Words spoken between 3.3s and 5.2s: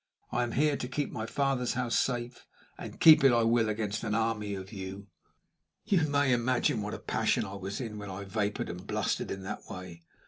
I will against an army of you!"